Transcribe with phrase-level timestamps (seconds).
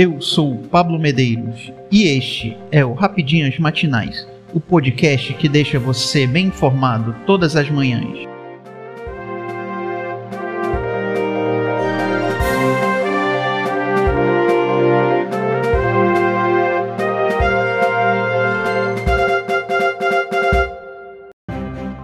[0.00, 6.24] Eu sou Pablo Medeiros e este é o Rapidinhas Matinais, o podcast que deixa você
[6.24, 8.16] bem informado todas as manhãs.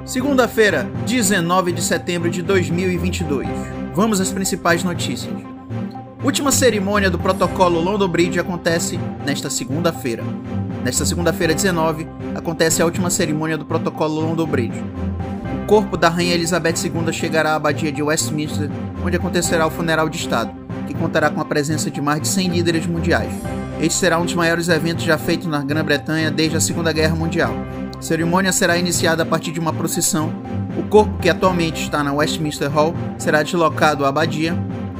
[0.04, 3.46] Segunda-feira, 19 de setembro de 2022.
[3.94, 5.53] Vamos às principais notícias.
[6.24, 10.24] Última cerimônia do protocolo London Bridge acontece nesta segunda-feira.
[10.82, 14.82] Nesta segunda-feira, 19, acontece a última cerimônia do protocolo London Bridge.
[15.62, 18.70] O corpo da Rainha Elizabeth II chegará à abadia de Westminster,
[19.04, 20.50] onde acontecerá o funeral de Estado,
[20.86, 23.32] que contará com a presença de mais de 100 líderes mundiais.
[23.78, 27.54] Este será um dos maiores eventos já feitos na Grã-Bretanha desde a Segunda Guerra Mundial
[27.98, 30.32] a cerimônia será iniciada a partir de uma procissão.
[30.76, 34.54] O corpo, que atualmente está na Westminster Hall, será deslocado à abadia.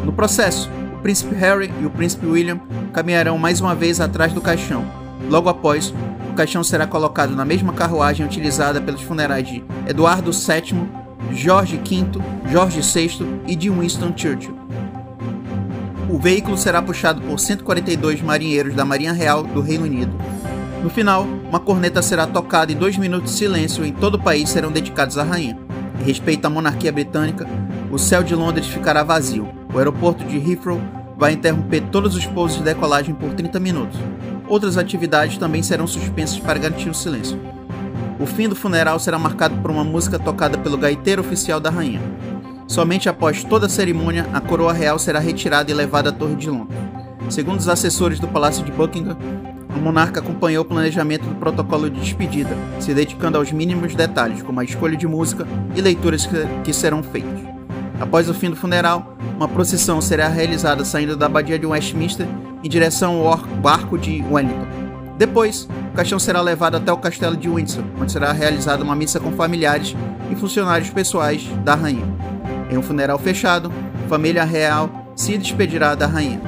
[0.04, 0.70] No processo,
[1.04, 2.58] príncipe Harry e o príncipe William
[2.90, 4.86] caminharão mais uma vez atrás do caixão.
[5.28, 5.92] Logo após,
[6.30, 10.88] o caixão será colocado na mesma carruagem utilizada pelos funerais de Eduardo VII,
[11.30, 12.06] George V,
[12.50, 14.56] George VI e de Winston Churchill.
[16.08, 20.18] O veículo será puxado por 142 marinheiros da Marinha Real do Reino Unido.
[20.82, 24.48] No final, uma corneta será tocada e dois minutos de silêncio em todo o país
[24.48, 25.58] serão dedicados à rainha.
[26.00, 27.46] Em respeito à monarquia britânica,
[27.92, 29.46] o céu de Londres ficará vazio.
[29.72, 30.80] O aeroporto de Heathrow
[31.16, 33.98] vai interromper todos os pousos de decolagem por 30 minutos.
[34.48, 37.38] Outras atividades também serão suspensas para garantir o silêncio.
[38.18, 42.00] O fim do funeral será marcado por uma música tocada pelo gaiteiro oficial da rainha.
[42.66, 46.48] Somente após toda a cerimônia, a coroa real será retirada e levada à Torre de
[46.48, 46.78] Londres.
[47.28, 49.16] Segundo os assessores do Palácio de Buckingham,
[49.74, 54.60] o monarca acompanhou o planejamento do protocolo de despedida, se dedicando aos mínimos detalhes, como
[54.60, 56.28] a escolha de música e leituras
[56.62, 57.40] que serão feitas.
[58.00, 62.26] Após o fim do funeral, uma procissão será realizada saindo da abadia de Westminster
[62.62, 64.66] em direção ao barco de Wellington.
[65.18, 69.20] Depois, o caixão será levado até o castelo de Windsor, onde será realizada uma missa
[69.20, 69.94] com familiares
[70.30, 72.04] e funcionários pessoais da rainha.
[72.70, 73.70] Em um funeral fechado,
[74.04, 76.40] a família real se despedirá da rainha.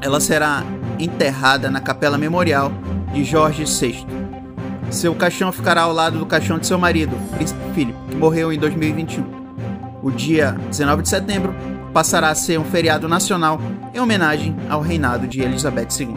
[0.00, 0.64] Ela será
[0.98, 2.72] enterrada na capela memorial
[3.12, 4.04] de Jorge VI.
[4.90, 8.58] Seu caixão ficará ao lado do caixão de seu marido, Príncipe Philip, que morreu em
[8.58, 9.24] 2021.
[10.02, 11.54] O dia 19 de setembro
[11.92, 13.60] passará a ser um feriado nacional
[13.94, 16.14] em homenagem ao reinado de Elizabeth II.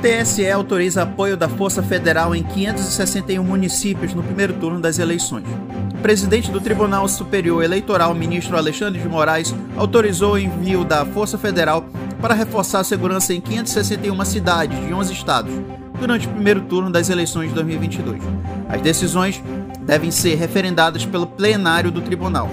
[0.00, 5.44] TSE autoriza apoio da Força Federal em 561 municípios no primeiro turno das eleições
[6.06, 11.84] presidente do Tribunal Superior Eleitoral, ministro Alexandre de Moraes, autorizou o envio da Força Federal
[12.20, 15.52] para reforçar a segurança em 561 cidades de 11 estados
[15.98, 18.22] durante o primeiro turno das eleições de 2022.
[18.68, 19.42] As decisões
[19.86, 22.50] devem ser referendadas pelo plenário do tribunal.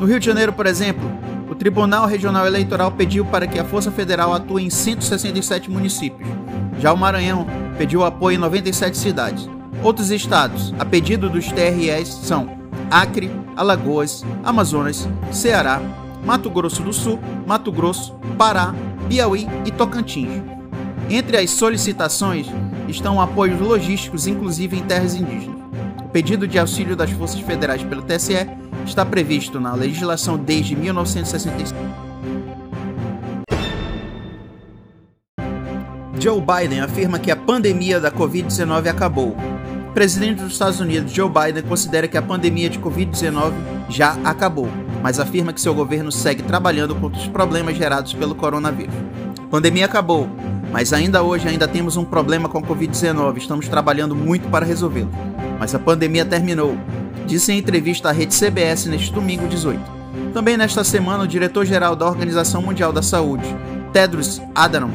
[0.00, 1.08] No Rio de Janeiro, por exemplo,
[1.48, 6.28] o Tribunal Regional Eleitoral pediu para que a Força Federal atue em 167 municípios.
[6.80, 7.46] Já o Maranhão
[7.78, 9.48] pediu apoio em 97 cidades.
[9.82, 12.48] Outros estados, a pedido dos TREs, são
[12.90, 15.80] Acre, Alagoas, Amazonas, Ceará,
[16.24, 18.74] Mato Grosso do Sul, Mato Grosso, Pará,
[19.08, 20.42] Piauí e Tocantins.
[21.10, 22.46] Entre as solicitações
[22.88, 25.63] estão apoios logísticos, inclusive em terras indígenas.
[26.14, 28.48] Pedido de auxílio das forças federais pelo TSE
[28.86, 31.76] está previsto na legislação desde 1965.
[36.20, 41.28] Joe Biden afirma que a pandemia da Covid-19 acabou o presidente dos Estados Unidos, Joe
[41.28, 43.52] Biden, considera que a pandemia de Covid-19
[43.88, 44.68] já acabou,
[45.02, 48.94] mas afirma que seu governo segue trabalhando contra os problemas gerados pelo coronavírus.
[49.36, 50.28] A pandemia acabou,
[50.70, 53.36] mas ainda hoje ainda temos um problema com a Covid-19.
[53.36, 55.33] Estamos trabalhando muito para resolvê-lo.
[55.58, 56.76] Mas a pandemia terminou,
[57.26, 59.80] disse em entrevista à rede CBS neste domingo 18.
[60.32, 63.44] Também nesta semana, o diretor-geral da Organização Mundial da Saúde,
[63.92, 64.90] Tedros Adhanom,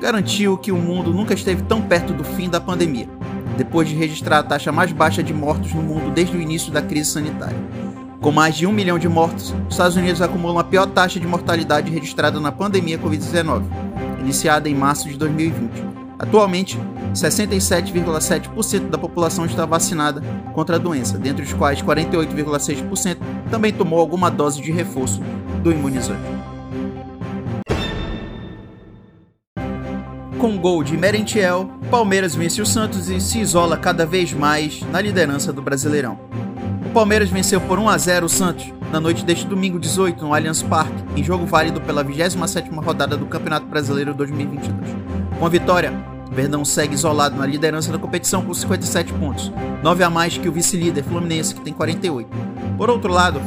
[0.00, 3.08] garantiu que o mundo nunca esteve tão perto do fim da pandemia
[3.56, 6.82] depois de registrar a taxa mais baixa de mortos no mundo desde o início da
[6.82, 7.56] crise sanitária.
[8.20, 11.26] Com mais de um milhão de mortos, os Estados Unidos acumulam a pior taxa de
[11.26, 13.64] mortalidade registrada na pandemia Covid-19,
[14.20, 16.01] iniciada em março de 2020.
[16.22, 16.78] Atualmente,
[17.12, 20.22] 67,7% da população está vacinada
[20.54, 23.16] contra a doença, dentre os quais 48,6%
[23.50, 25.20] também tomou alguma dose de reforço
[25.64, 26.22] do imunizante.
[30.38, 35.00] Com gol de Merentiel, Palmeiras vence o Santos e se isola cada vez mais na
[35.00, 36.20] liderança do Brasileirão.
[36.86, 40.32] O Palmeiras venceu por 1 a 0 o Santos na noite deste domingo 18 no
[40.34, 44.76] Allianz Parque, em jogo válido pela 27ª rodada do Campeonato Brasileiro 2022.
[45.38, 49.52] Com a vitória, Verdão segue isolado na liderança da competição com 57 pontos,
[49.82, 52.28] 9 a mais que o vice-líder Fluminense que tem 48.
[52.76, 53.40] Por outro lado,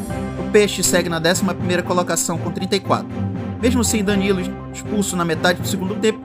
[0.55, 3.05] Peixe segue na 11ª colocação com 34.
[3.61, 4.39] Mesmo sem Danilo
[4.71, 6.21] expulso na metade do segundo tempo,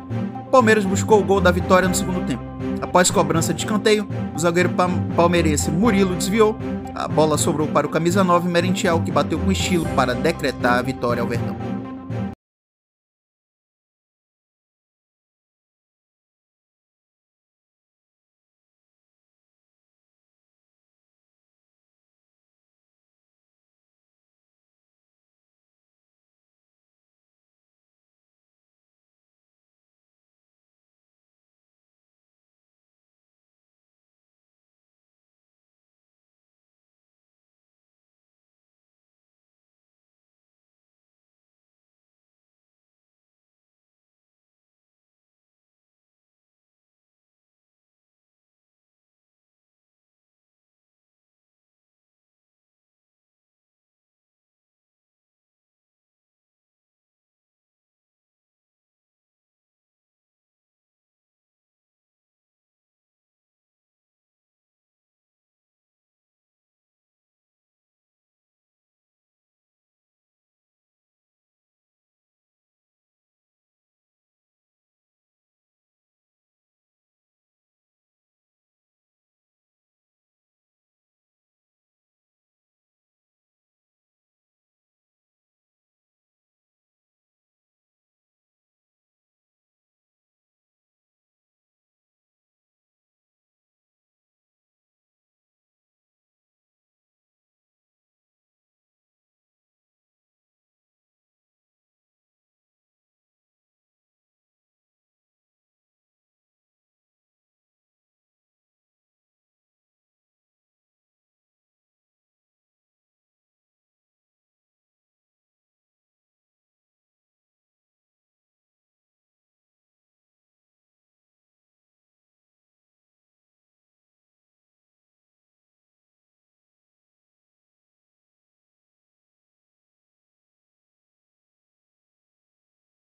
[0.52, 2.42] Palmeiras buscou o gol da vitória no segundo tempo.
[2.80, 4.70] Após cobrança de escanteio, o zagueiro
[5.16, 6.56] palmeirense Murilo desviou,
[6.94, 10.82] a bola sobrou para o camisa 9 Merentiel, que bateu com estilo para decretar a
[10.82, 11.69] vitória ao Verdão.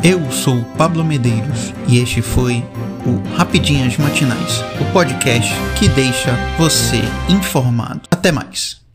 [0.08, 2.64] Eu sou Pablo Medeiros e este foi
[3.05, 8.03] o Rapidinhas Matinais, o podcast que deixa você informado.
[8.08, 8.86] Até mais.